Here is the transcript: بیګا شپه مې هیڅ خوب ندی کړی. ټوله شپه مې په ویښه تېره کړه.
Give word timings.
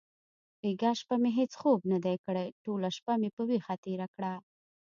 بیګا 0.61 0.91
شپه 0.99 1.15
مې 1.21 1.31
هیڅ 1.39 1.51
خوب 1.59 1.79
ندی 1.91 2.17
کړی. 2.25 2.47
ټوله 2.63 2.89
شپه 2.97 3.13
مې 3.21 3.29
په 3.35 3.41
ویښه 3.49 3.75
تېره 3.83 4.07
کړه. 4.15 4.33